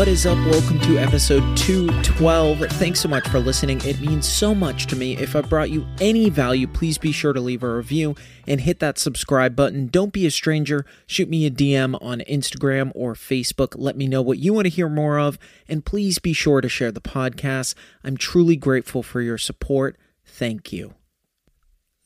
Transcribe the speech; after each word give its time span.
What 0.00 0.08
is 0.08 0.24
up? 0.24 0.38
Welcome 0.46 0.80
to 0.80 0.96
episode 0.96 1.58
212. 1.58 2.60
Thanks 2.78 3.00
so 3.00 3.08
much 3.10 3.28
for 3.28 3.38
listening. 3.38 3.82
It 3.84 4.00
means 4.00 4.26
so 4.26 4.54
much 4.54 4.86
to 4.86 4.96
me. 4.96 5.14
If 5.18 5.36
I 5.36 5.42
brought 5.42 5.68
you 5.68 5.86
any 6.00 6.30
value, 6.30 6.66
please 6.66 6.96
be 6.96 7.12
sure 7.12 7.34
to 7.34 7.40
leave 7.42 7.62
a 7.62 7.76
review 7.76 8.14
and 8.46 8.62
hit 8.62 8.78
that 8.78 8.98
subscribe 8.98 9.54
button. 9.54 9.88
Don't 9.88 10.10
be 10.10 10.24
a 10.24 10.30
stranger. 10.30 10.86
Shoot 11.06 11.28
me 11.28 11.44
a 11.44 11.50
DM 11.50 12.02
on 12.02 12.20
Instagram 12.20 12.92
or 12.94 13.12
Facebook. 13.12 13.74
Let 13.76 13.94
me 13.94 14.06
know 14.06 14.22
what 14.22 14.38
you 14.38 14.54
want 14.54 14.64
to 14.64 14.70
hear 14.70 14.88
more 14.88 15.18
of. 15.18 15.38
And 15.68 15.84
please 15.84 16.18
be 16.18 16.32
sure 16.32 16.62
to 16.62 16.68
share 16.70 16.90
the 16.90 17.02
podcast. 17.02 17.74
I'm 18.02 18.16
truly 18.16 18.56
grateful 18.56 19.02
for 19.02 19.20
your 19.20 19.36
support. 19.36 19.98
Thank 20.24 20.72
you. 20.72 20.94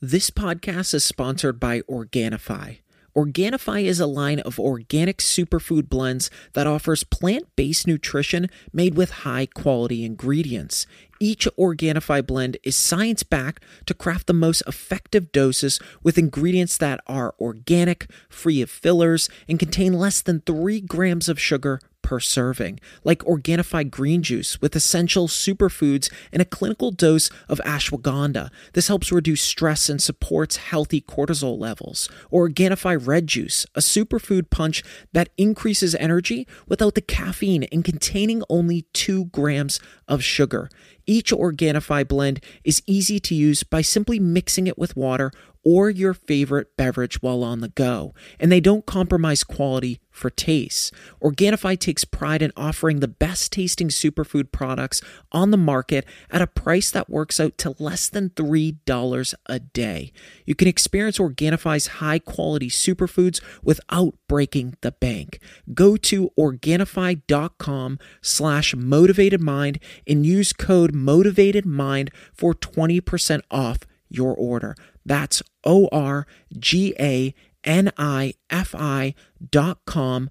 This 0.01 0.29
podcast 0.29 0.93
is 0.93 1.05
sponsored 1.05 1.61
by 1.61 1.79
Organifi. 1.83 2.79
Organifi 3.15 3.83
is 3.83 4.01
a 4.01 4.07
line 4.07 4.41
of 4.41 4.59
organic 4.59 5.19
superfood 5.19 5.87
blends 5.87 6.29
that 6.51 6.67
offers 6.67 7.05
plant 7.05 7.47
based 7.55 7.87
nutrition 7.87 8.49
made 8.73 8.95
with 8.95 9.23
high 9.23 9.45
quality 9.45 10.03
ingredients. 10.03 10.85
Each 11.21 11.47
Organifi 11.57 12.27
blend 12.27 12.57
is 12.63 12.75
science 12.75 13.23
backed 13.23 13.63
to 13.85 13.93
craft 13.93 14.27
the 14.27 14.33
most 14.33 14.63
effective 14.67 15.31
doses 15.31 15.79
with 16.03 16.17
ingredients 16.17 16.77
that 16.79 16.99
are 17.07 17.33
organic, 17.39 18.09
free 18.27 18.61
of 18.61 18.69
fillers, 18.69 19.29
and 19.47 19.57
contain 19.57 19.93
less 19.93 20.21
than 20.21 20.41
3 20.41 20.81
grams 20.81 21.29
of 21.29 21.39
sugar 21.39 21.79
per 22.05 22.19
serving, 22.19 22.79
like 23.03 23.19
Organifi 23.19 23.89
green 23.89 24.21
juice 24.21 24.61
with 24.61 24.75
essential 24.75 25.27
superfoods 25.27 26.09
and 26.31 26.39
a 26.39 26.45
clinical 26.45 26.91
dose 26.91 27.31
of 27.49 27.59
ashwagandha. 27.65 28.51
This 28.73 28.87
helps 28.87 29.11
reduce 29.11 29.41
stress 29.41 29.89
and 29.89 30.01
supports 30.01 30.57
healthy 30.57 31.01
cortisol 31.01 31.59
levels. 31.59 32.07
Or 32.29 32.47
Organifi 32.47 32.95
red 33.05 33.25
juice, 33.25 33.65
a 33.73 33.79
superfood 33.79 34.51
punch 34.51 34.83
that 35.13 35.29
increases 35.35 35.95
energy 35.95 36.47
without 36.67 36.93
the 36.93 37.01
caffeine 37.01 37.63
and 37.71 37.83
containing 37.83 38.43
only 38.49 38.83
2 38.93 39.25
grams 39.25 39.79
of 40.07 40.23
sugar. 40.23 40.69
Each 41.07 41.31
Organifi 41.31 42.07
blend 42.07 42.39
is 42.63 42.83
easy 42.85 43.19
to 43.21 43.33
use 43.33 43.63
by 43.63 43.81
simply 43.81 44.19
mixing 44.19 44.67
it 44.67 44.77
with 44.77 44.95
water 44.95 45.31
or 45.63 45.89
your 45.89 46.13
favorite 46.13 46.77
beverage 46.77 47.21
while 47.23 47.43
on 47.43 47.61
the 47.61 47.69
go, 47.69 48.13
and 48.39 48.51
they 48.51 48.59
don't 48.59 48.85
compromise 48.85 49.43
quality 49.43 49.99
for 50.15 50.29
taste. 50.29 50.93
Organifi 51.21 51.77
takes 51.77 52.05
pride 52.05 52.41
in 52.41 52.51
offering 52.55 52.99
the 52.99 53.07
best 53.07 53.51
tasting 53.51 53.89
superfood 53.89 54.51
products 54.51 55.01
on 55.31 55.51
the 55.51 55.57
market 55.57 56.05
at 56.31 56.41
a 56.41 56.47
price 56.47 56.89
that 56.91 57.09
works 57.09 57.39
out 57.39 57.57
to 57.59 57.75
less 57.79 58.07
than 58.07 58.29
$3 58.31 59.33
a 59.45 59.59
day. 59.59 60.11
You 60.45 60.55
can 60.55 60.67
experience 60.67 61.17
Organifi's 61.17 61.87
high 61.87 62.19
quality 62.19 62.69
superfoods 62.69 63.41
without 63.61 64.15
breaking 64.27 64.77
the 64.81 64.93
bank. 64.93 65.39
Go 65.73 65.97
to 65.97 66.31
Organifi.com 66.39 67.99
slash 68.21 68.75
motivated 68.75 69.41
mind 69.41 69.79
and 70.07 70.25
use 70.25 70.53
code 70.53 70.95
motivated 70.95 71.65
mind 71.65 72.11
for 72.33 72.53
20% 72.53 73.41
off 73.51 73.79
your 74.09 74.33
order. 74.35 74.75
That's 75.05 75.43
O 75.63 75.87
R 75.91 76.25
G 76.57 76.95
A 76.99 77.33
N 77.65 77.91
I 77.97 78.35
F 78.49 78.73
I 78.73 79.15
dot 79.51 79.79
com 79.85 80.29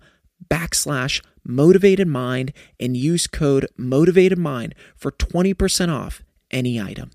backslash 0.49 1.23
motivated 1.45 2.09
mind 2.09 2.53
and 2.81 2.97
use 2.97 3.27
code 3.27 3.67
motivated 3.77 4.39
mind 4.39 4.75
for 4.97 5.13
20% 5.13 5.93
off 5.93 6.23
any 6.51 6.81
item. 6.81 7.11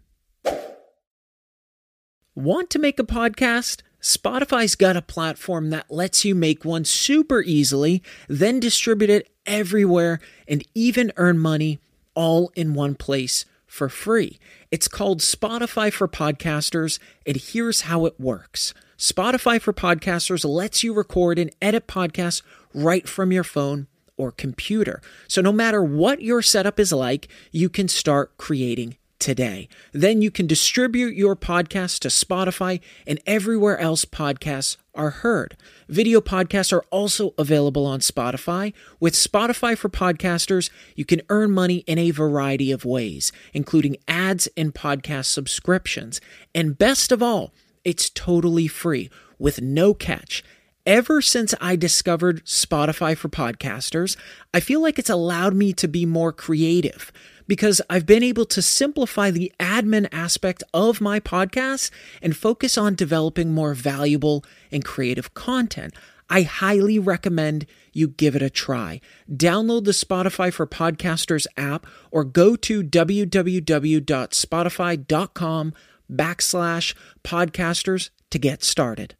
Want 2.35 2.69
to 2.69 2.79
make 2.79 3.00
a 3.00 3.03
podcast? 3.03 3.81
Spotify's 4.02 4.75
got 4.75 4.96
a 4.96 5.02
platform 5.02 5.72
that 5.72 5.91
lets 5.91 6.24
you 6.24 6.34
make 6.34 6.63
one 6.63 6.85
super 6.85 7.41
easily, 7.41 8.02
then 8.29 8.59
distribute 8.59 9.09
it 9.09 9.29
everywhere 9.46 10.19
and 10.47 10.63
even 10.74 11.12
earn 11.18 11.38
money 11.38 11.79
all 12.16 12.52
in 12.56 12.74
one 12.74 12.96
place 12.96 13.44
for 13.68 13.90
free. 13.90 14.40
It's 14.72 14.88
called 14.88 15.19
Spotify 15.19 15.91
for 15.91 16.08
Podcasters, 16.08 16.97
and 17.25 17.35
here's 17.35 17.81
how 17.81 18.06
it 18.06 18.19
works. 18.19 18.74
Spotify 18.99 19.61
for 19.61 19.71
Podcasters 19.71 20.43
lets 20.43 20.83
you 20.83 20.93
record 20.93 21.39
and 21.39 21.49
edit 21.61 21.87
podcasts 21.87 22.41
right 22.73 23.07
from 23.07 23.31
your 23.31 23.45
phone 23.45 23.87
or 24.17 24.29
computer. 24.29 25.01
So 25.25 25.41
no 25.41 25.53
matter 25.53 25.81
what 25.81 26.21
your 26.21 26.41
setup 26.41 26.81
is 26.81 26.91
like, 26.91 27.29
you 27.53 27.69
can 27.69 27.87
start 27.87 28.37
creating 28.37 28.97
today. 29.17 29.69
Then 29.93 30.21
you 30.21 30.29
can 30.29 30.47
distribute 30.47 31.15
your 31.15 31.37
podcast 31.37 31.99
to 31.99 32.09
Spotify 32.09 32.81
and 33.07 33.21
everywhere 33.25 33.77
else 33.77 34.03
podcasts 34.03 34.75
are 34.93 35.11
heard. 35.11 35.55
Video 35.87 36.19
podcasts 36.19 36.73
are 36.73 36.83
also 36.91 37.33
available 37.37 37.85
on 37.85 38.01
Spotify. 38.01 38.73
With 38.99 39.13
Spotify 39.13 39.77
for 39.77 39.87
Podcasters, 39.87 40.69
you 40.95 41.05
can 41.05 41.21
earn 41.29 41.51
money 41.51 41.85
in 41.87 41.97
a 41.97 42.11
variety 42.11 42.69
of 42.69 42.83
ways, 42.83 43.31
including 43.53 43.95
ads 44.09 44.49
and 44.57 44.75
podcast 44.75 45.27
subscriptions. 45.27 46.19
And 46.53 46.77
best 46.77 47.13
of 47.13 47.23
all, 47.23 47.53
it's 47.89 48.11
totally 48.11 48.67
free 48.67 49.09
with 49.39 49.61
no 49.61 49.95
catch. 49.95 50.44
Ever 50.85 51.22
since 51.22 51.55
I 51.59 51.75
discovered 51.75 52.45
Spotify 52.45 53.17
for 53.17 53.29
Podcasters, 53.29 54.16
I 54.53 54.59
feel 54.59 54.79
like 54.79 55.00
it's 55.00 55.09
allowed 55.09 55.55
me 55.55 55.73
to 55.73 55.88
be 55.88 56.05
more 56.05 56.31
creative 56.31 57.11
because 57.47 57.81
I've 57.89 58.05
been 58.05 58.22
able 58.22 58.45
to 58.45 58.61
simplify 58.61 59.31
the 59.31 59.51
admin 59.59 60.07
aspect 60.11 60.61
of 60.72 61.01
my 61.01 61.19
podcast 61.19 61.89
and 62.22 62.38
focus 62.38 62.78
on 62.78 62.94
developing 62.94 63.55
more 63.55 63.73
valuable 63.73 64.45
and 64.72 64.85
creative 64.85 65.33
content. 65.33 65.95
I 66.29 66.44
highly 66.44 66.99
recommend 66.99 67.66
you 67.91 68.09
give 68.09 68.35
it 68.35 68.44
a 68.44 68.51
try. 68.51 69.01
Download 69.31 69.83
the 69.83 69.91
Spotify 69.91 70.53
for 70.53 70.67
Podcasters 70.67 71.47
app 71.57 71.88
or 72.11 72.23
go 72.23 72.55
to 72.55 72.83
www.spotify.com 72.83 75.73
backslash 76.12 76.96
podcasters 77.24 78.09
to 78.31 78.40
get 78.40 78.64
started. 78.64 79.16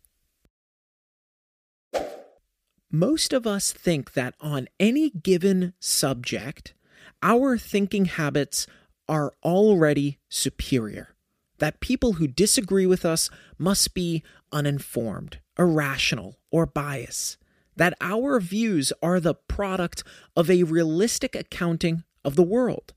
Most 2.92 3.34
of 3.34 3.46
us 3.46 3.72
think 3.72 4.14
that 4.14 4.34
on 4.42 4.68
any 4.80 5.12
given 5.12 5.74
subject, 5.80 6.74
our 7.22 7.58
thinking 7.58 8.06
habits 8.06 8.66
are 9.08 9.34
already 9.44 10.18
superior, 10.28 11.16
that 11.60 11.82
people 11.82 12.14
who 12.14 12.28
disagree 12.28 12.88
with 12.88 13.06
us 13.06 13.30
must 13.60 13.94
be 13.94 14.24
uninformed, 14.52 15.40
irrational, 15.58 16.40
or 16.52 16.66
biased, 16.66 17.38
that 17.76 17.94
our 18.02 18.40
views 18.40 18.92
are 19.04 19.20
the 19.20 19.36
product 19.36 20.04
of 20.36 20.50
a 20.50 20.64
realistic 20.64 21.36
accounting 21.36 22.04
of 22.26 22.36
the 22.36 22.44
world. 22.44 22.94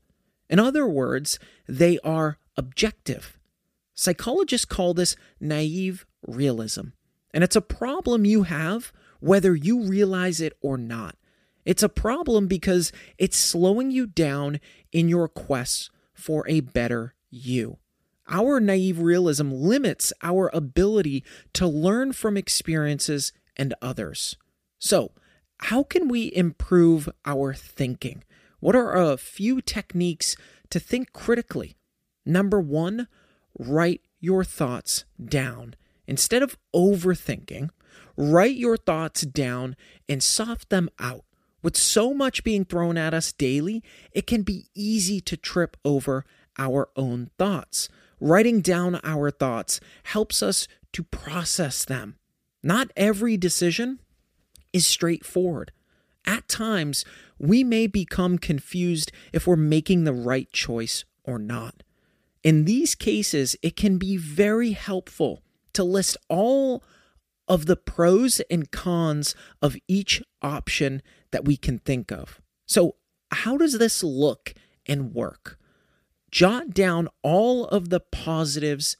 In 0.49 0.59
other 0.59 0.87
words, 0.87 1.37
they 1.67 1.99
are 1.99 2.39
objective. 2.57 3.37
Psychologists 3.93 4.65
call 4.65 4.93
this 4.93 5.15
naive 5.39 6.05
realism, 6.25 6.87
and 7.33 7.43
it's 7.43 7.55
a 7.55 7.61
problem 7.61 8.25
you 8.25 8.43
have 8.43 8.91
whether 9.19 9.55
you 9.55 9.81
realize 9.81 10.41
it 10.41 10.51
or 10.61 10.77
not. 10.77 11.15
It's 11.63 11.83
a 11.83 11.87
problem 11.87 12.47
because 12.47 12.91
it's 13.17 13.37
slowing 13.37 13.89
you 13.89 14.05
down 14.05 14.59
in 14.91 15.07
your 15.07 15.29
quest 15.29 15.89
for 16.13 16.45
a 16.47 16.59
better 16.59 17.15
you. 17.29 17.77
Our 18.27 18.59
naive 18.59 18.99
realism 18.99 19.51
limits 19.51 20.11
our 20.21 20.49
ability 20.53 21.23
to 21.53 21.67
learn 21.67 22.11
from 22.11 22.35
experiences 22.35 23.31
and 23.55 23.73
others. 23.81 24.35
So, 24.77 25.11
how 25.59 25.83
can 25.83 26.09
we 26.09 26.33
improve 26.35 27.07
our 27.25 27.53
thinking? 27.53 28.23
What 28.59 28.75
are 28.75 28.93
a 28.93 29.17
few 29.17 29.61
techniques 29.61 30.35
to 30.69 30.79
think 30.79 31.13
critically? 31.13 31.77
Number 32.25 32.59
one, 32.59 33.07
write 33.57 34.01
your 34.19 34.43
thoughts 34.43 35.05
down. 35.23 35.75
Instead 36.07 36.41
of 36.41 36.57
overthinking, 36.75 37.69
write 38.17 38.55
your 38.55 38.77
thoughts 38.77 39.21
down 39.21 39.75
and 40.07 40.21
soft 40.21 40.69
them 40.69 40.89
out. 40.99 41.23
With 41.61 41.77
so 41.77 42.13
much 42.13 42.43
being 42.43 42.65
thrown 42.65 42.97
at 42.97 43.13
us 43.13 43.31
daily, 43.31 43.81
it 44.11 44.27
can 44.27 44.43
be 44.43 44.67
easy 44.75 45.21
to 45.21 45.37
trip 45.37 45.77
over 45.85 46.25
our 46.57 46.89
own 46.95 47.29
thoughts. 47.37 47.87
Writing 48.19 48.61
down 48.61 48.99
our 49.03 49.31
thoughts 49.31 49.79
helps 50.03 50.43
us 50.43 50.67
to 50.91 51.03
process 51.03 51.85
them. 51.85 52.17
Not 52.61 52.91
every 52.95 53.37
decision 53.37 53.99
is 54.71 54.87
straightforward. 54.87 55.71
At 56.25 56.47
times, 56.47 57.03
we 57.37 57.63
may 57.63 57.87
become 57.87 58.37
confused 58.37 59.11
if 59.33 59.45
we're 59.45 59.55
making 59.55 60.03
the 60.03 60.13
right 60.13 60.51
choice 60.51 61.03
or 61.23 61.37
not. 61.37 61.83
In 62.43 62.65
these 62.65 62.93
cases, 62.93 63.55
it 63.61 63.77
can 63.77 63.97
be 63.97 64.17
very 64.17 64.71
helpful 64.71 65.41
to 65.73 65.83
list 65.83 66.17
all 66.29 66.83
of 67.47 67.65
the 67.65 67.77
pros 67.77 68.41
and 68.51 68.69
cons 68.69 69.33
of 69.61 69.77
each 69.87 70.21
option 70.41 71.01
that 71.31 71.45
we 71.45 71.57
can 71.57 71.79
think 71.79 72.11
of. 72.11 72.41
So, 72.65 72.95
how 73.31 73.57
does 73.57 73.77
this 73.79 74.03
look 74.03 74.53
and 74.85 75.13
work? 75.13 75.57
Jot 76.31 76.71
down 76.71 77.07
all 77.21 77.65
of 77.65 77.89
the 77.89 77.99
positives 77.99 78.97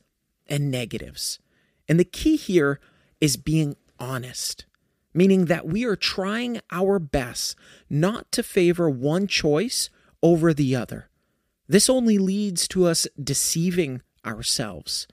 and 0.47 0.71
negatives. 0.71 1.39
And 1.87 1.99
the 1.99 2.05
key 2.05 2.35
here 2.35 2.79
is 3.19 3.37
being 3.37 3.75
honest, 3.99 4.65
meaning 5.13 5.45
that 5.45 5.67
we 5.67 5.83
are 5.85 5.95
trying 5.95 6.61
our 6.71 6.99
best 6.99 7.55
not 7.89 8.31
to 8.31 8.43
favor 8.43 8.89
one 8.89 9.27
choice 9.27 9.89
over 10.21 10.53
the 10.53 10.75
other. 10.75 11.09
This 11.73 11.89
only 11.89 12.19
leads 12.19 12.67
to 12.67 12.85
us 12.85 13.07
deceiving 13.19 14.03
ourselves. 14.23 15.07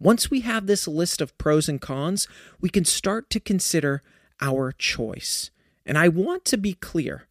Once 0.00 0.30
we 0.30 0.40
have 0.40 0.66
this 0.66 0.88
list 0.88 1.20
of 1.20 1.36
pros 1.36 1.68
and 1.68 1.82
cons, 1.82 2.26
we 2.62 2.70
can 2.70 2.86
start 2.86 3.28
to 3.28 3.38
consider 3.38 4.02
our 4.40 4.72
choice. 4.72 5.50
And 5.84 5.98
I 5.98 6.08
want 6.08 6.46
to 6.46 6.56
be 6.56 6.72
clear 6.72 7.26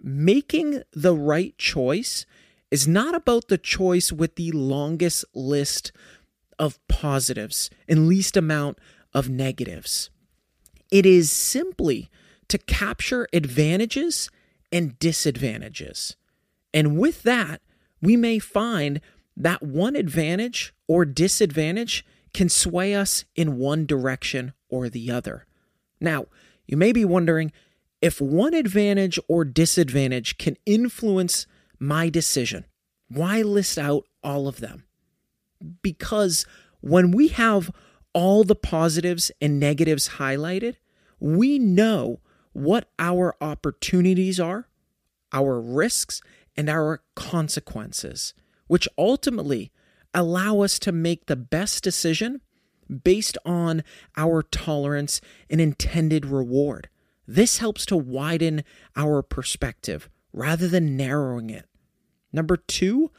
making 0.00 0.84
the 0.92 1.12
right 1.12 1.58
choice 1.58 2.24
is 2.70 2.86
not 2.86 3.16
about 3.16 3.48
the 3.48 3.58
choice 3.58 4.12
with 4.12 4.36
the 4.36 4.52
longest 4.52 5.24
list 5.34 5.90
of 6.56 6.78
positives 6.86 7.68
and 7.88 8.06
least 8.06 8.36
amount 8.36 8.78
of 9.12 9.28
negatives. 9.28 10.08
It 10.92 11.04
is 11.04 11.32
simply 11.32 12.08
to 12.46 12.58
capture 12.58 13.26
advantages 13.32 14.30
and 14.70 14.96
disadvantages. 15.00 16.14
And 16.72 16.96
with 16.96 17.24
that, 17.24 17.60
we 18.00 18.16
may 18.16 18.38
find 18.38 19.00
that 19.36 19.62
one 19.62 19.96
advantage 19.96 20.74
or 20.86 21.04
disadvantage 21.04 22.04
can 22.32 22.48
sway 22.48 22.94
us 22.94 23.24
in 23.34 23.56
one 23.56 23.86
direction 23.86 24.52
or 24.68 24.88
the 24.88 25.10
other. 25.10 25.46
Now, 26.00 26.26
you 26.66 26.76
may 26.76 26.92
be 26.92 27.04
wondering 27.04 27.52
if 28.00 28.20
one 28.20 28.54
advantage 28.54 29.18
or 29.28 29.44
disadvantage 29.44 30.38
can 30.38 30.56
influence 30.64 31.46
my 31.78 32.08
decision, 32.08 32.66
why 33.08 33.42
list 33.42 33.78
out 33.78 34.04
all 34.22 34.46
of 34.46 34.60
them? 34.60 34.84
Because 35.82 36.46
when 36.80 37.10
we 37.10 37.28
have 37.28 37.70
all 38.12 38.44
the 38.44 38.54
positives 38.54 39.30
and 39.40 39.60
negatives 39.60 40.10
highlighted, 40.10 40.76
we 41.18 41.58
know 41.58 42.20
what 42.52 42.88
our 42.98 43.34
opportunities 43.40 44.40
are, 44.40 44.68
our 45.32 45.60
risks, 45.60 46.22
and 46.60 46.68
our 46.68 47.00
consequences, 47.14 48.34
which 48.66 48.86
ultimately 48.98 49.72
allow 50.12 50.60
us 50.60 50.78
to 50.78 50.92
make 50.92 51.24
the 51.24 51.34
best 51.34 51.82
decision 51.82 52.42
based 53.02 53.38
on 53.46 53.82
our 54.14 54.42
tolerance 54.42 55.22
and 55.48 55.58
intended 55.58 56.26
reward. 56.26 56.90
This 57.26 57.58
helps 57.58 57.86
to 57.86 57.96
widen 57.96 58.62
our 58.94 59.22
perspective 59.22 60.10
rather 60.34 60.68
than 60.68 60.98
narrowing 60.98 61.48
it. 61.48 61.66
Number 62.30 62.58
two, 62.58 63.10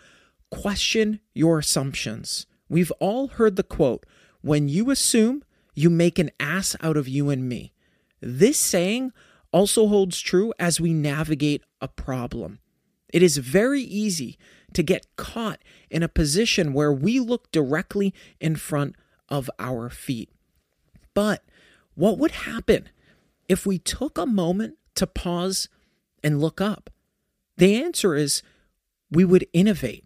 question 0.51 1.19
your 1.33 1.57
assumptions. 1.57 2.45
We've 2.69 2.91
all 2.99 3.29
heard 3.29 3.55
the 3.55 3.63
quote 3.63 4.05
when 4.41 4.69
you 4.69 4.91
assume, 4.91 5.43
you 5.73 5.89
make 5.89 6.19
an 6.19 6.29
ass 6.39 6.75
out 6.79 6.95
of 6.95 7.07
you 7.07 7.31
and 7.31 7.49
me. 7.49 7.73
This 8.21 8.59
saying 8.59 9.13
also 9.51 9.87
holds 9.87 10.19
true 10.21 10.53
as 10.59 10.79
we 10.79 10.93
navigate 10.93 11.63
a 11.81 11.87
problem. 11.87 12.59
It 13.11 13.23
is 13.23 13.37
very 13.37 13.81
easy 13.81 14.37
to 14.73 14.83
get 14.83 15.07
caught 15.17 15.61
in 15.89 16.03
a 16.03 16.07
position 16.07 16.73
where 16.73 16.93
we 16.93 17.19
look 17.19 17.51
directly 17.51 18.13
in 18.39 18.55
front 18.55 18.95
of 19.29 19.49
our 19.59 19.89
feet. 19.89 20.29
But 21.13 21.43
what 21.95 22.17
would 22.17 22.31
happen 22.31 22.89
if 23.49 23.65
we 23.65 23.77
took 23.77 24.17
a 24.17 24.25
moment 24.25 24.77
to 24.95 25.07
pause 25.07 25.67
and 26.23 26.39
look 26.39 26.61
up? 26.61 26.89
The 27.57 27.81
answer 27.81 28.15
is 28.15 28.43
we 29.09 29.25
would 29.25 29.45
innovate. 29.53 30.05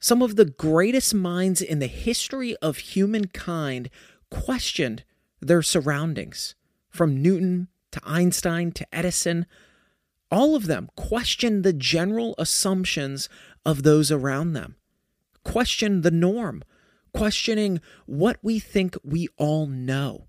Some 0.00 0.22
of 0.22 0.36
the 0.36 0.46
greatest 0.46 1.14
minds 1.14 1.60
in 1.60 1.78
the 1.78 1.86
history 1.86 2.56
of 2.56 2.78
humankind 2.78 3.90
questioned 4.30 5.04
their 5.40 5.62
surroundings, 5.62 6.54
from 6.88 7.22
Newton 7.22 7.68
to 7.92 8.00
Einstein 8.04 8.72
to 8.72 8.86
Edison. 8.94 9.46
All 10.30 10.54
of 10.54 10.66
them 10.66 10.88
question 10.96 11.62
the 11.62 11.72
general 11.72 12.34
assumptions 12.38 13.28
of 13.64 13.82
those 13.82 14.12
around 14.12 14.52
them, 14.52 14.76
question 15.44 16.02
the 16.02 16.10
norm, 16.10 16.62
questioning 17.12 17.80
what 18.06 18.38
we 18.42 18.58
think 18.58 18.96
we 19.02 19.28
all 19.36 19.66
know. 19.66 20.26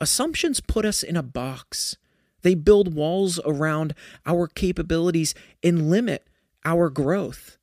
Assumptions 0.00 0.60
put 0.60 0.84
us 0.84 1.02
in 1.02 1.16
a 1.16 1.22
box. 1.22 1.96
They 2.42 2.54
build 2.54 2.94
walls 2.94 3.40
around 3.44 3.94
our 4.26 4.46
capabilities 4.46 5.34
and 5.62 5.90
limit 5.90 6.28
our 6.64 6.90
growth. 6.90 7.58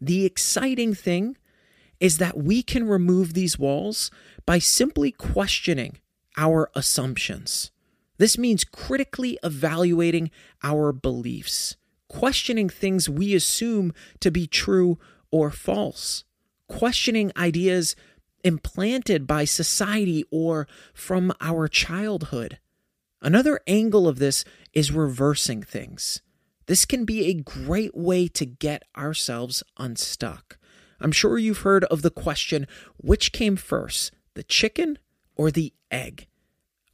The 0.00 0.24
exciting 0.24 0.94
thing 0.94 1.36
is 2.00 2.18
that 2.18 2.36
we 2.36 2.62
can 2.62 2.86
remove 2.86 3.32
these 3.32 3.58
walls 3.58 4.10
by 4.44 4.58
simply 4.58 5.10
questioning 5.10 5.98
our 6.36 6.70
assumptions. 6.74 7.70
This 8.18 8.38
means 8.38 8.64
critically 8.64 9.38
evaluating 9.42 10.30
our 10.62 10.92
beliefs, 10.92 11.76
questioning 12.08 12.68
things 12.68 13.08
we 13.08 13.34
assume 13.34 13.92
to 14.20 14.30
be 14.30 14.46
true 14.46 14.98
or 15.30 15.50
false, 15.50 16.24
questioning 16.68 17.32
ideas 17.36 17.94
implanted 18.44 19.26
by 19.26 19.44
society 19.44 20.24
or 20.30 20.66
from 20.94 21.32
our 21.40 21.68
childhood. 21.68 22.58
Another 23.20 23.60
angle 23.66 24.06
of 24.06 24.18
this 24.18 24.44
is 24.72 24.92
reversing 24.92 25.62
things. 25.62 26.22
This 26.66 26.84
can 26.84 27.04
be 27.04 27.26
a 27.26 27.34
great 27.34 27.96
way 27.96 28.28
to 28.28 28.44
get 28.44 28.84
ourselves 28.96 29.62
unstuck. 29.78 30.58
I'm 31.00 31.12
sure 31.12 31.38
you've 31.38 31.58
heard 31.58 31.84
of 31.84 32.02
the 32.02 32.10
question 32.10 32.66
which 32.96 33.32
came 33.32 33.56
first, 33.56 34.12
the 34.34 34.42
chicken 34.42 34.98
or 35.34 35.50
the 35.50 35.72
egg? 35.90 36.26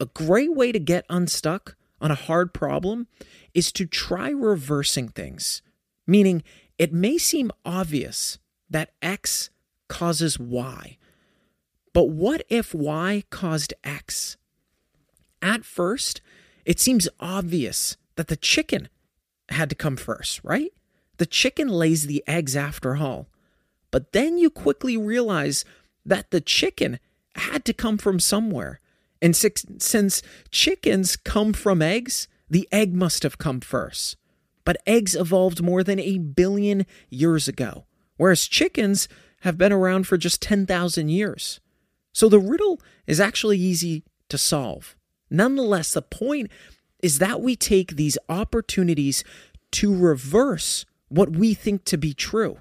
A 0.03 0.07
great 0.07 0.53
way 0.53 0.73
to 0.73 0.79
get 0.79 1.05
unstuck 1.09 1.77
on 2.01 2.11
a 2.11 2.15
hard 2.15 2.53
problem 2.53 3.07
is 3.53 3.71
to 3.71 3.85
try 3.85 4.31
reversing 4.31 5.07
things, 5.07 5.61
meaning 6.05 6.43
it 6.77 6.91
may 6.91 7.17
seem 7.17 7.51
obvious 7.63 8.37
that 8.69 8.91
X 9.01 9.49
causes 9.87 10.37
Y. 10.37 10.97
But 11.93 12.09
what 12.09 12.45
if 12.49 12.75
Y 12.75 13.23
caused 13.29 13.73
X? 13.85 14.35
At 15.41 15.63
first, 15.63 16.19
it 16.65 16.81
seems 16.81 17.07
obvious 17.21 17.95
that 18.17 18.27
the 18.27 18.35
chicken 18.35 18.89
had 19.47 19.69
to 19.69 19.75
come 19.75 19.95
first, 19.95 20.41
right? 20.43 20.73
The 21.15 21.25
chicken 21.25 21.69
lays 21.69 22.07
the 22.07 22.25
eggs 22.27 22.57
after 22.57 22.97
all. 22.97 23.29
But 23.89 24.11
then 24.11 24.37
you 24.37 24.49
quickly 24.49 24.97
realize 24.97 25.63
that 26.05 26.31
the 26.31 26.41
chicken 26.41 26.99
had 27.37 27.63
to 27.63 27.73
come 27.73 27.97
from 27.97 28.19
somewhere. 28.19 28.81
And 29.23 29.37
since 29.37 30.21
chickens 30.51 31.15
come 31.15 31.53
from 31.53 31.81
eggs, 31.81 32.27
the 32.49 32.67
egg 32.73 32.93
must 32.93 33.23
have 33.23 33.37
come 33.37 33.61
first. 33.61 34.17
But 34.65 34.81
eggs 34.85 35.15
evolved 35.15 35.61
more 35.61 35.81
than 35.81 35.97
a 35.97 36.17
billion 36.17 36.85
years 37.09 37.47
ago, 37.47 37.85
whereas 38.17 38.49
chickens 38.49 39.07
have 39.41 39.57
been 39.57 39.71
around 39.71 40.07
for 40.07 40.17
just 40.17 40.41
10,000 40.41 41.07
years. 41.07 41.61
So 42.11 42.27
the 42.27 42.39
riddle 42.39 42.81
is 43.07 43.21
actually 43.21 43.57
easy 43.57 44.03
to 44.27 44.37
solve. 44.37 44.97
Nonetheless, 45.29 45.93
the 45.93 46.01
point 46.01 46.51
is 47.01 47.19
that 47.19 47.39
we 47.39 47.55
take 47.55 47.95
these 47.95 48.17
opportunities 48.27 49.23
to 49.71 49.95
reverse 49.95 50.85
what 51.07 51.31
we 51.31 51.53
think 51.53 51.85
to 51.85 51.97
be 51.97 52.13
true. 52.13 52.59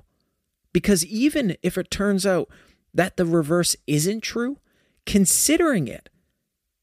Because 0.73 1.05
even 1.05 1.57
if 1.61 1.77
it 1.77 1.91
turns 1.91 2.25
out 2.25 2.49
that 2.95 3.17
the 3.17 3.27
reverse 3.27 3.75
isn't 3.89 4.21
true, 4.21 4.59
considering 5.07 5.89
it 5.89 6.09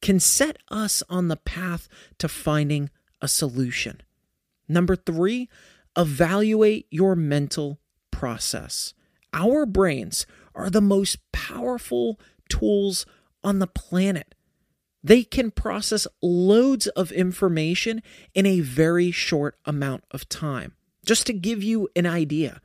can 0.01 0.19
set 0.19 0.57
us 0.69 1.03
on 1.09 1.27
the 1.27 1.35
path 1.37 1.87
to 2.17 2.27
finding 2.27 2.89
a 3.21 3.27
solution. 3.27 4.01
Number 4.67 4.95
three, 4.95 5.49
evaluate 5.97 6.87
your 6.89 7.15
mental 7.15 7.79
process. 8.11 8.93
Our 9.33 9.65
brains 9.65 10.25
are 10.55 10.69
the 10.69 10.81
most 10.81 11.17
powerful 11.31 12.19
tools 12.49 13.05
on 13.43 13.59
the 13.59 13.67
planet. 13.67 14.35
They 15.03 15.23
can 15.23 15.51
process 15.51 16.07
loads 16.21 16.87
of 16.87 17.11
information 17.11 18.01
in 18.33 18.45
a 18.45 18.59
very 18.59 19.11
short 19.11 19.57
amount 19.65 20.03
of 20.11 20.27
time. 20.27 20.73
Just 21.05 21.25
to 21.27 21.33
give 21.33 21.63
you 21.63 21.89
an 21.95 22.05
idea, 22.05 22.61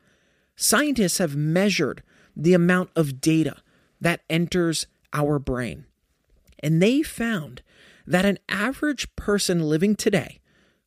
scientists 0.56 1.18
have 1.18 1.36
measured 1.36 2.02
the 2.36 2.54
amount 2.54 2.90
of 2.96 3.20
data 3.20 3.56
that 4.00 4.22
enters 4.28 4.86
our 5.12 5.38
brain. 5.38 5.86
And 6.64 6.80
they 6.80 7.02
found 7.02 7.60
that 8.06 8.24
an 8.24 8.38
average 8.48 9.14
person 9.16 9.60
living 9.60 9.94
today 9.94 10.40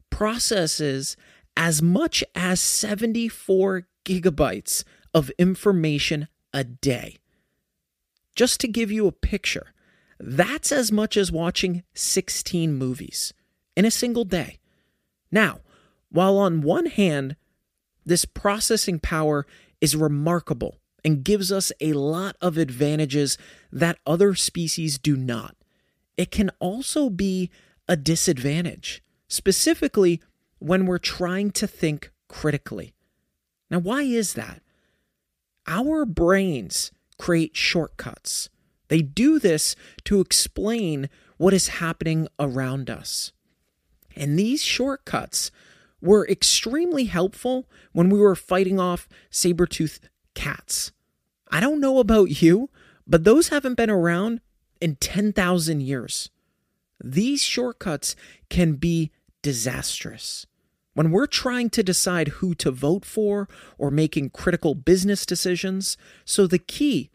processes 0.09 1.15
as 1.55 1.83
much 1.83 2.23
as 2.33 2.59
74 2.59 3.87
gigabytes 4.03 4.83
of 5.13 5.29
information 5.37 6.29
a 6.51 6.63
day. 6.63 7.17
Just 8.35 8.59
to 8.61 8.67
give 8.67 8.91
you 8.91 9.05
a 9.05 9.11
picture, 9.11 9.67
that's 10.19 10.71
as 10.71 10.91
much 10.91 11.15
as 11.15 11.31
watching 11.31 11.83
16 11.93 12.73
movies 12.73 13.33
in 13.75 13.85
a 13.85 13.91
single 13.91 14.25
day. 14.25 14.57
Now, 15.31 15.59
while 16.09 16.37
on 16.39 16.61
one 16.61 16.87
hand, 16.87 17.35
this 18.03 18.25
processing 18.25 18.99
power 18.99 19.45
is 19.79 19.95
remarkable 19.95 20.79
and 21.03 21.23
gives 21.23 21.51
us 21.51 21.71
a 21.79 21.93
lot 21.93 22.35
of 22.41 22.57
advantages 22.57 23.37
that 23.71 23.99
other 24.07 24.33
species 24.33 24.97
do 24.97 25.15
not, 25.15 25.55
it 26.17 26.31
can 26.31 26.49
also 26.59 27.09
be 27.09 27.49
a 27.87 27.95
disadvantage, 27.95 29.01
specifically 29.27 30.21
when 30.59 30.85
we're 30.85 30.97
trying 30.97 31.51
to 31.51 31.67
think 31.67 32.11
critically. 32.27 32.93
Now, 33.69 33.79
why 33.79 34.01
is 34.01 34.33
that? 34.33 34.61
Our 35.67 36.05
brains 36.05 36.91
create 37.17 37.55
shortcuts. 37.55 38.49
They 38.87 39.01
do 39.01 39.37
this 39.37 39.75
to 40.05 40.19
explain 40.19 41.09
what 41.37 41.53
is 41.53 41.67
happening 41.67 42.27
around 42.39 42.89
us. 42.89 43.31
And 44.15 44.39
these 44.39 44.63
shortcuts 44.63 45.51
were 46.01 46.27
extremely 46.27 47.05
helpful 47.05 47.67
when 47.91 48.09
we 48.09 48.19
were 48.19 48.35
fighting 48.35 48.79
off 48.79 49.07
saber-toothed 49.29 50.09
cats. 50.33 50.91
I 51.49 51.59
don't 51.59 51.79
know 51.79 51.99
about 51.99 52.41
you, 52.41 52.69
but 53.05 53.23
those 53.23 53.49
haven't 53.49 53.75
been 53.75 53.89
around 53.89 54.41
in 54.81 54.95
10,000 54.95 55.81
years. 55.81 56.29
These 57.03 57.41
shortcuts 57.41 58.15
can 58.49 58.73
be 58.73 59.11
disastrous. 59.41 60.45
When 60.93 61.11
we're 61.11 61.27
trying 61.27 61.69
to 61.71 61.83
decide 61.83 62.27
who 62.39 62.55
to 62.55 62.71
vote 62.71 63.05
for 63.05 63.47
or 63.77 63.91
making 63.91 64.31
critical 64.31 64.73
business 64.73 65.25
decisions, 65.27 65.95
so 66.25 66.47
the 66.47 66.57
key 66.57 67.11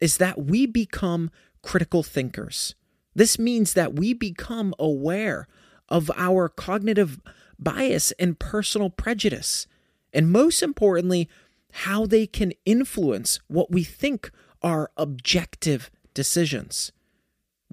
is 0.00 0.18
that 0.18 0.44
we 0.44 0.66
become 0.66 1.30
critical 1.62 2.02
thinkers. 2.02 2.74
This 3.14 3.38
means 3.38 3.74
that 3.74 3.94
we 3.94 4.12
become 4.12 4.74
aware 4.78 5.48
of 5.88 6.10
our 6.16 6.48
cognitive 6.48 7.20
bias 7.58 8.12
and 8.12 8.38
personal 8.38 8.90
prejudice, 8.90 9.66
and 10.12 10.30
most 10.30 10.62
importantly, 10.62 11.28
how 11.72 12.06
they 12.06 12.26
can 12.26 12.52
influence 12.64 13.40
what 13.48 13.70
we 13.70 13.82
think 13.82 14.30
are 14.62 14.90
objective 14.96 15.90
decisions. 16.14 16.92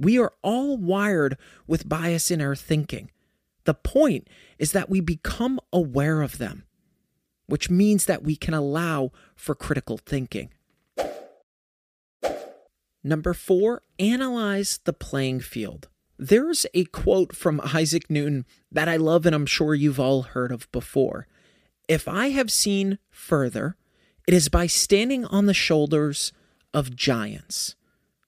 We 0.02 0.18
are 0.18 0.34
all 0.42 0.78
wired 0.78 1.38
with 1.68 1.88
bias 1.88 2.32
in 2.32 2.42
our 2.42 2.56
thinking. 2.56 3.12
The 3.66 3.76
point 3.76 4.28
is 4.58 4.72
that 4.72 4.90
we 4.90 5.00
become 5.00 5.60
aware 5.72 6.24
of 6.24 6.40
them, 6.40 6.64
which 7.46 7.70
means 7.70 8.06
that 8.06 8.24
we 8.24 8.36
can 8.36 8.56
allow 8.56 9.12
for 9.36 9.54
critical 9.54 10.00
thinking. 10.00 10.50
Number 13.04 13.36
four, 13.36 13.84
analyze 14.00 14.80
the 14.86 14.94
playing 14.94 15.42
field. 15.42 15.88
There's 16.18 16.66
a 16.74 16.86
quote 16.86 17.36
from 17.36 17.62
Isaac 17.64 18.10
Newton 18.10 18.48
that 18.72 18.90
I 18.90 18.98
love 18.98 19.28
and 19.28 19.36
I'm 19.36 19.46
sure 19.46 19.76
you've 19.76 20.00
all 20.00 20.24
heard 20.24 20.52
of 20.52 20.72
before. 20.72 21.28
If 21.88 22.08
I 22.08 22.30
have 22.30 22.50
seen 22.50 22.98
further, 23.12 23.76
it 24.28 24.34
is 24.34 24.50
by 24.50 24.66
standing 24.66 25.26
on 25.26 25.46
the 25.46 25.54
shoulders 25.54 26.34
of 26.74 26.96
giants. 26.96 27.76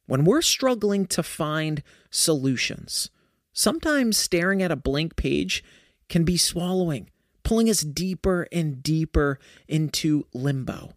When 0.06 0.26
we're 0.26 0.42
struggling 0.42 1.06
to 1.08 1.24
find 1.24 1.82
solutions, 2.10 3.10
sometimes 3.54 4.18
staring 4.18 4.62
at 4.62 4.72
a 4.72 4.76
blank 4.76 5.16
page 5.16 5.64
can 6.10 6.24
be 6.26 6.38
swallowing, 6.38 7.10
pulling 7.44 7.70
us 7.70 7.82
deeper 7.82 8.48
and 8.52 8.84
deeper 8.84 9.40
into 9.68 10.26
limbo. 10.34 10.94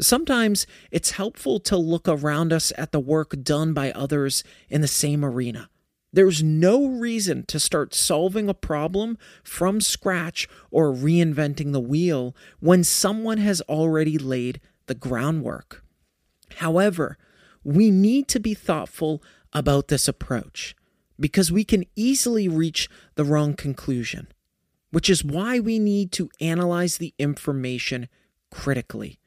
Sometimes 0.00 0.66
it's 0.90 1.12
helpful 1.12 1.60
to 1.60 1.76
look 1.76 2.08
around 2.08 2.52
us 2.52 2.72
at 2.76 2.90
the 2.90 3.00
work 3.00 3.42
done 3.42 3.72
by 3.72 3.92
others 3.92 4.42
in 4.68 4.80
the 4.80 4.88
same 4.88 5.24
arena. 5.24 5.68
There's 6.12 6.42
no 6.42 6.86
reason 6.86 7.44
to 7.46 7.60
start 7.60 7.94
solving 7.94 8.48
a 8.48 8.54
problem 8.54 9.16
from 9.44 9.80
scratch 9.80 10.48
or 10.72 10.92
reinventing 10.92 11.72
the 11.72 11.80
wheel 11.80 12.34
when 12.58 12.82
someone 12.82 13.38
has 13.38 13.60
already 13.62 14.18
laid 14.18 14.60
the 14.86 14.96
groundwork. 14.96 15.84
However, 16.56 17.16
we 17.64 17.90
need 17.90 18.28
to 18.28 18.40
be 18.40 18.54
thoughtful 18.54 19.22
about 19.52 19.88
this 19.88 20.08
approach 20.08 20.74
because 21.18 21.52
we 21.52 21.64
can 21.64 21.84
easily 21.94 22.48
reach 22.48 22.88
the 23.14 23.24
wrong 23.24 23.54
conclusion, 23.54 24.28
which 24.90 25.10
is 25.10 25.24
why 25.24 25.60
we 25.60 25.78
need 25.78 26.12
to 26.12 26.30
analyze 26.40 26.96
the 26.96 27.14
information 27.18 28.08
critically. 28.50 29.18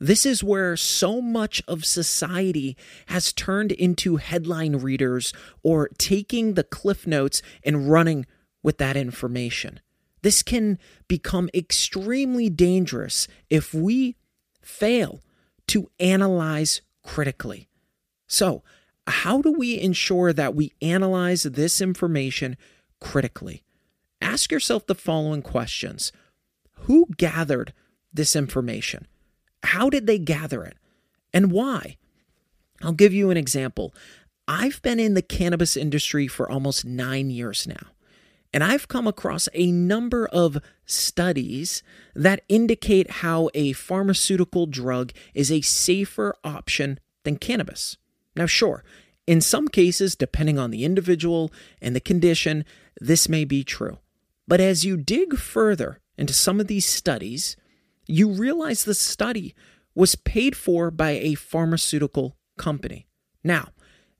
This 0.00 0.26
is 0.26 0.42
where 0.42 0.76
so 0.76 1.20
much 1.20 1.62
of 1.68 1.84
society 1.84 2.76
has 3.06 3.32
turned 3.32 3.72
into 3.72 4.16
headline 4.16 4.76
readers 4.76 5.32
or 5.62 5.88
taking 5.98 6.54
the 6.54 6.64
cliff 6.64 7.06
notes 7.06 7.42
and 7.62 7.90
running 7.90 8.26
with 8.62 8.78
that 8.78 8.96
information. 8.96 9.80
This 10.22 10.42
can 10.42 10.78
become 11.06 11.50
extremely 11.54 12.48
dangerous 12.48 13.28
if 13.50 13.72
we 13.72 14.16
fail 14.62 15.20
to 15.68 15.90
analyze 16.00 16.80
critically. 17.04 17.68
So, 18.26 18.62
how 19.06 19.42
do 19.42 19.52
we 19.52 19.78
ensure 19.78 20.32
that 20.32 20.54
we 20.54 20.72
analyze 20.80 21.42
this 21.42 21.80
information 21.80 22.56
critically? 23.00 23.62
Ask 24.20 24.50
yourself 24.50 24.86
the 24.86 24.94
following 24.94 25.42
questions 25.42 26.10
Who 26.80 27.06
gathered 27.16 27.72
this 28.12 28.34
information? 28.34 29.06
How 29.62 29.90
did 29.90 30.06
they 30.06 30.18
gather 30.18 30.64
it? 30.64 30.76
And 31.32 31.52
why? 31.52 31.96
I'll 32.82 32.92
give 32.92 33.12
you 33.12 33.30
an 33.30 33.36
example. 33.36 33.94
I've 34.46 34.80
been 34.82 35.00
in 35.00 35.14
the 35.14 35.22
cannabis 35.22 35.76
industry 35.76 36.28
for 36.28 36.50
almost 36.50 36.84
nine 36.84 37.30
years 37.30 37.66
now, 37.66 37.92
and 38.54 38.62
I've 38.62 38.86
come 38.86 39.08
across 39.08 39.48
a 39.52 39.72
number 39.72 40.28
of 40.28 40.58
studies 40.86 41.82
that 42.14 42.44
indicate 42.48 43.10
how 43.10 43.50
a 43.52 43.72
pharmaceutical 43.72 44.66
drug 44.66 45.10
is 45.34 45.50
a 45.50 45.60
safer 45.60 46.36
option 46.44 47.00
than 47.24 47.36
cannabis. 47.36 47.96
Now, 48.36 48.46
sure, 48.46 48.84
in 49.26 49.40
some 49.40 49.66
cases, 49.66 50.14
depending 50.14 50.56
on 50.56 50.70
the 50.70 50.84
individual 50.84 51.52
and 51.82 51.96
the 51.96 52.00
condition, 52.00 52.64
this 53.00 53.28
may 53.28 53.44
be 53.44 53.64
true. 53.64 53.98
But 54.46 54.60
as 54.60 54.84
you 54.84 54.96
dig 54.96 55.36
further 55.36 56.00
into 56.16 56.32
some 56.32 56.60
of 56.60 56.68
these 56.68 56.86
studies, 56.86 57.56
you 58.06 58.30
realize 58.30 58.84
the 58.84 58.94
study 58.94 59.56
was 59.96 60.14
paid 60.14 60.56
for 60.56 60.92
by 60.92 61.10
a 61.10 61.34
pharmaceutical 61.34 62.36
company. 62.56 63.08
Now, 63.42 63.70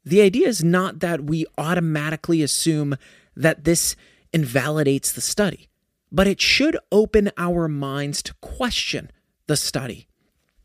the 0.04 0.22
idea 0.22 0.48
is 0.48 0.64
not 0.64 0.98
that 1.00 1.22
we 1.22 1.46
automatically 1.56 2.42
assume 2.42 2.96
that 3.36 3.62
this 3.62 3.94
invalidates 4.34 5.12
the 5.12 5.20
study, 5.20 5.70
but 6.12 6.26
it 6.26 6.40
should 6.40 6.76
open 6.92 7.30
our 7.38 7.68
minds 7.68 8.22
to 8.24 8.34
question 8.42 9.10
the 9.46 9.56
study, 9.56 10.08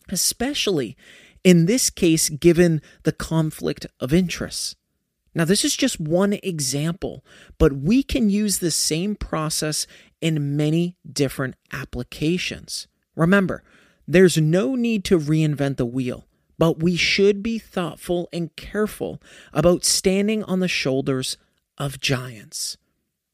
especially 0.09 0.97
in 1.43 1.67
this 1.67 1.89
case, 1.89 2.29
given 2.29 2.81
the 3.03 3.13
conflict 3.13 3.85
of 3.99 4.13
interests. 4.13 4.75
Now, 5.33 5.45
this 5.45 5.63
is 5.63 5.77
just 5.77 5.99
one 5.99 6.33
example, 6.43 7.23
but 7.57 7.73
we 7.73 8.03
can 8.03 8.29
use 8.29 8.59
the 8.59 8.71
same 8.71 9.15
process 9.15 9.87
in 10.19 10.57
many 10.57 10.97
different 11.09 11.55
applications. 11.71 12.87
Remember, 13.15 13.63
there's 14.07 14.37
no 14.37 14.75
need 14.75 15.05
to 15.05 15.19
reinvent 15.19 15.77
the 15.77 15.85
wheel, 15.85 16.25
but 16.57 16.81
we 16.81 16.95
should 16.95 17.43
be 17.43 17.59
thoughtful 17.59 18.27
and 18.33 18.55
careful 18.55 19.21
about 19.53 19.85
standing 19.85 20.43
on 20.43 20.59
the 20.59 20.67
shoulders 20.67 21.37
of 21.77 21.99
giants. 21.99 22.77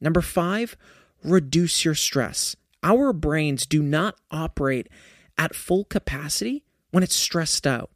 Number 0.05 0.21
five, 0.21 0.77
reduce 1.23 1.83
your 1.83 1.95
stress. 1.95 2.55
Our 2.83 3.11
brains 3.11 3.65
do 3.65 3.81
not 3.81 4.15
operate 4.29 4.87
at 5.35 5.55
full 5.55 5.83
capacity 5.83 6.63
when 6.91 7.01
it's 7.01 7.15
stressed 7.15 7.65
out. 7.65 7.89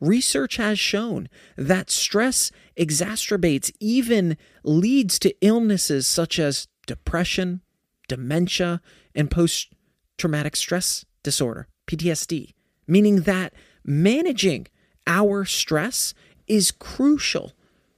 Research 0.00 0.56
has 0.58 0.78
shown 0.78 1.28
that 1.56 1.90
stress 1.90 2.52
exacerbates, 2.78 3.72
even 3.80 4.38
leads 4.62 5.18
to 5.18 5.34
illnesses 5.44 6.06
such 6.06 6.38
as 6.38 6.68
depression, 6.86 7.62
dementia, 8.06 8.80
and 9.12 9.28
post 9.28 9.72
traumatic 10.16 10.54
stress 10.54 11.04
disorder, 11.24 11.66
PTSD, 11.88 12.54
meaning 12.86 13.22
that 13.22 13.52
managing 13.84 14.68
our 15.08 15.44
stress 15.44 16.14
is 16.46 16.70
crucial 16.70 17.52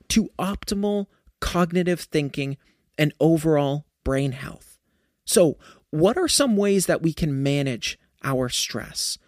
to 0.08 0.30
optimal 0.38 1.06
cognitive 1.40 2.00
thinking 2.00 2.56
and 2.98 3.12
overall 3.20 3.86
brain 4.04 4.32
health. 4.32 4.78
So, 5.24 5.58
what 5.90 6.16
are 6.16 6.28
some 6.28 6.56
ways 6.56 6.86
that 6.86 7.02
we 7.02 7.12
can 7.12 7.42
manage 7.42 7.98
our 8.24 8.48
stress? 8.48 9.18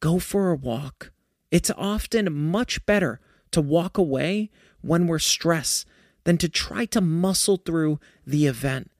Go 0.00 0.18
for 0.18 0.50
a 0.50 0.56
walk. 0.56 1.12
It's 1.50 1.70
often 1.76 2.32
much 2.32 2.84
better 2.86 3.20
to 3.50 3.60
walk 3.60 3.98
away 3.98 4.50
when 4.80 5.06
we're 5.06 5.18
stressed 5.18 5.86
than 6.24 6.38
to 6.38 6.48
try 6.48 6.84
to 6.86 7.00
muscle 7.00 7.56
through 7.56 7.98
the 8.26 8.46
event. 8.46 8.90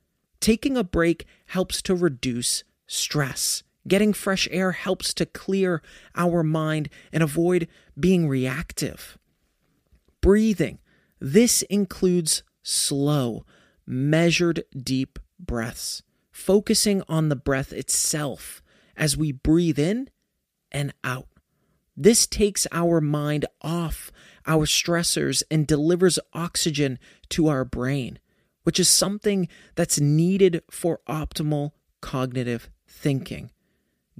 Taking 0.40 0.76
a 0.76 0.84
break 0.84 1.26
helps 1.46 1.82
to 1.82 1.94
reduce 1.94 2.64
stress 2.86 3.62
Getting 3.86 4.12
fresh 4.12 4.48
air 4.50 4.72
helps 4.72 5.14
to 5.14 5.26
clear 5.26 5.80
our 6.16 6.42
mind 6.42 6.88
and 7.12 7.22
avoid 7.22 7.68
being 7.98 8.28
reactive. 8.28 9.16
Breathing. 10.20 10.78
This 11.20 11.62
includes 11.62 12.42
slow, 12.62 13.44
measured, 13.87 14.64
deep 14.76 15.19
breaths, 15.38 16.02
focusing 16.31 17.02
on 17.09 17.28
the 17.28 17.37
breath 17.37 17.73
itself 17.73 18.62
as 18.97 19.16
we 19.16 19.33
breathe 19.33 19.78
in 19.78 20.11
and 20.73 20.93
out. 21.05 21.28
This 21.97 22.26
takes 22.26 22.66
our 22.73 23.00
mind 23.00 23.47
off 23.62 24.12
our 24.47 24.66
stressors 24.66 25.43
and 25.50 25.66
delivers 25.66 26.19
oxygen 26.35 26.99
to 27.31 27.49
our 27.49 27.64
brain, 27.64 28.19
which 28.64 28.78
is 28.78 28.88
something 28.88 29.49
that's 29.75 29.99
needed 29.99 30.62
for 30.71 31.00
optimal 31.09 31.73
cognitive 32.00 32.69
thinking. 32.87 33.50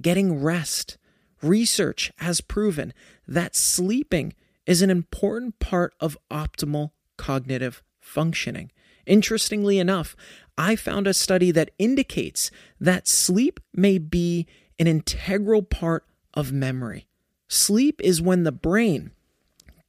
Getting 0.01 0.41
rest. 0.41 0.97
Research 1.41 2.11
has 2.17 2.41
proven 2.41 2.93
that 3.27 3.55
sleeping 3.55 4.33
is 4.65 4.81
an 4.81 4.89
important 4.89 5.59
part 5.59 5.93
of 5.99 6.17
optimal 6.31 6.91
cognitive 7.15 7.83
functioning. 7.99 8.71
Interestingly 9.07 9.79
enough, 9.79 10.15
I 10.57 10.75
found 10.75 11.07
a 11.07 11.13
study 11.13 11.49
that 11.51 11.71
indicates 11.79 12.51
that 12.79 13.07
sleep 13.07 13.59
may 13.73 13.97
be 13.97 14.45
an 14.77 14.85
integral 14.85 15.63
part 15.63 16.05
of 16.33 16.51
memory. 16.51 17.07
Sleep 17.47 18.01
is 18.03 18.21
when 18.21 18.43
the 18.43 18.51
brain 18.51 19.11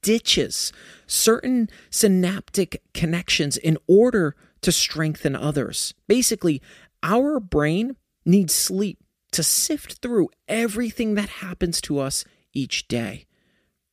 ditches 0.01 0.71
certain 1.05 1.69
synaptic 1.89 2.81
connections 2.93 3.57
in 3.57 3.77
order 3.87 4.35
to 4.61 4.71
strengthen 4.71 5.35
others. 5.35 5.93
Basically, 6.07 6.61
our 7.03 7.39
brain 7.39 7.97
needs 8.25 8.53
sleep 8.53 8.99
to 9.31 9.43
sift 9.43 10.01
through 10.01 10.29
everything 10.47 11.15
that 11.15 11.29
happens 11.29 11.81
to 11.81 11.99
us 11.99 12.23
each 12.53 12.87
day, 12.87 13.25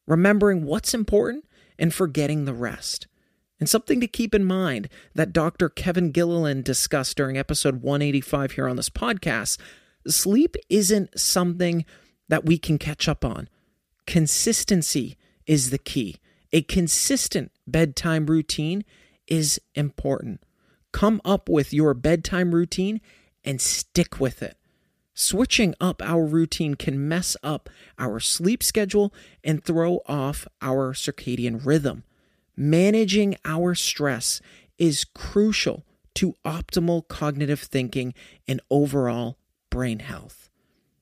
remembering 0.07 0.65
what's 0.65 0.95
important 0.95 1.45
and 1.79 1.93
forgetting 1.93 2.45
the 2.45 2.55
rest. 2.55 3.07
And 3.59 3.69
something 3.69 4.01
to 4.01 4.07
keep 4.07 4.35
in 4.35 4.45
mind 4.45 4.89
that 5.15 5.33
Dr. 5.33 5.69
Kevin 5.69 6.11
Gilliland 6.11 6.65
discussed 6.65 7.17
during 7.17 7.39
episode 7.39 7.83
185 7.83 8.53
here 8.53 8.69
on 8.69 8.77
this 8.77 8.91
podcast 8.91 9.59
sleep 10.07 10.57
isn't 10.69 11.19
something 11.19 11.85
that 12.29 12.45
we 12.45 12.59
can 12.59 12.79
catch 12.79 13.09
up 13.09 13.25
on. 13.25 13.49
Consistency 14.07 15.17
is 15.47 15.71
the 15.71 15.79
key. 15.79 16.17
A 16.53 16.63
consistent 16.63 17.51
bedtime 17.67 18.27
routine 18.27 18.85
is 19.27 19.61
important. 19.75 20.43
Come 20.93 21.21
up 21.25 21.49
with 21.49 21.73
your 21.73 21.93
bedtime 21.95 22.55
routine 22.55 23.01
and 23.45 23.61
stick 23.61 24.21
with 24.21 24.43
it. 24.43 24.57
Switching 25.15 25.75
up 25.81 26.03
our 26.03 26.25
routine 26.25 26.75
can 26.75 27.09
mess 27.09 27.37
up 27.43 27.71
our 27.99 28.21
sleep 28.21 28.63
schedule 28.63 29.13
and 29.43 29.65
throw 29.65 30.01
off 30.07 30.47
our 30.61 30.93
circadian 30.93 31.65
rhythm. 31.65 32.05
Managing 32.57 33.37
our 33.45 33.75
stress 33.75 34.41
is 34.79 35.05
crucial 35.05 35.85
to 36.15 36.35
optimal 36.45 37.07
cognitive 37.07 37.61
thinking 37.61 38.15
and 38.49 38.61
overall 38.71 39.39
brain 39.71 39.99
health. 39.99 40.46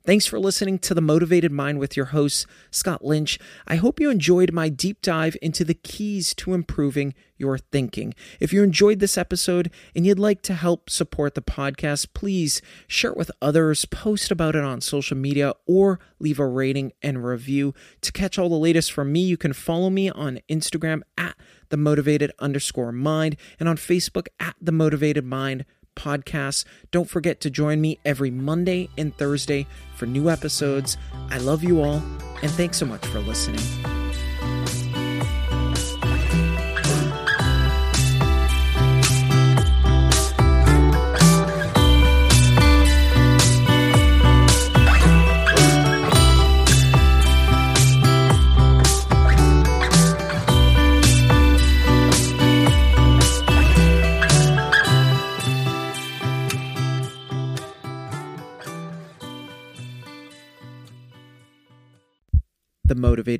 Thanks 0.07 0.27
for 0.27 0.39
listening 0.39 0.81
to 0.81 0.93
The 0.93 1.01
Motivated 1.01 1.51
Mind 1.51 1.79
with 1.79 1.97
your 1.97 2.07
host, 2.07 2.47
Scott 2.71 3.03
Lynch. 3.03 3.39
I 3.67 3.77
hope 3.77 3.99
you 3.99 4.11
enjoyed 4.11 4.53
my 4.53 4.69
deep 4.69 5.01
dive 5.01 5.35
into 5.41 5.65
the 5.65 5.73
keys 5.73 6.35
to 6.35 6.53
improving 6.53 7.15
your 7.39 7.57
thinking. 7.57 8.15
If 8.39 8.53
you 8.53 8.63
enjoyed 8.63 8.99
this 8.99 9.17
episode 9.17 9.71
and 9.97 10.05
you'd 10.05 10.19
like 10.19 10.43
to 10.43 10.53
help 10.53 10.91
support 10.91 11.35
the 11.35 11.41
podcast, 11.41 12.09
please 12.13 12.61
share 12.87 13.13
it 13.13 13.17
with 13.17 13.31
others, 13.41 13.87
post 13.87 14.31
about 14.31 14.55
it 14.55 14.63
on 14.63 14.83
social 14.83 15.17
media, 15.17 15.55
or 15.67 15.99
leave 16.19 16.39
a 16.39 16.47
rating 16.47 16.93
and 17.01 17.25
review. 17.25 17.73
To 18.03 18.13
catch 18.13 18.39
all 18.39 18.51
the 18.51 18.57
latest 18.57 18.93
from 18.93 19.11
me, 19.11 19.21
you 19.21 19.39
can 19.39 19.55
follow 19.55 19.89
me 19.89 20.11
on 20.11 20.41
Instagram 20.51 21.01
at 21.17 21.35
the 21.71 21.79
motivated 21.79 22.31
underscore 22.39 22.93
mind 22.93 23.39
and 23.59 23.71
on 23.71 23.77
Facebook 23.79 24.27
at 24.39 24.55
the 24.61 24.71
motivated 24.71 25.25
mind 25.25 25.65
podcasts. 25.95 26.65
Don't 26.91 27.09
forget 27.09 27.41
to 27.41 27.51
join 27.51 27.81
me 27.81 27.99
every 28.05 28.31
Monday 28.31 28.89
and 28.99 29.17
Thursday 29.17 29.67
for 29.97 30.07
new 30.07 30.31
episodes. 30.31 30.97
I 31.31 31.39
love 31.39 31.63
you 31.63 31.83
all, 31.83 32.03
and 32.43 32.51
thanks 32.51 32.79
so 32.79 32.87
much 32.87 33.05
for 33.07 33.21
listening. 33.21 34.04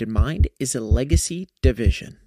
Mind 0.03 0.49
is 0.59 0.75
a 0.75 0.81
legacy 0.81 1.49
division. 1.63 2.24